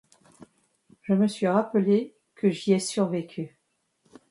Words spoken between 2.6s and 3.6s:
ai survécu.